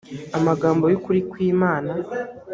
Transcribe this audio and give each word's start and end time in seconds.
amagambo 0.37 0.85
y 0.91 0.95
ukuri 0.97 1.19
kw 1.29 1.35
imana 1.51 1.91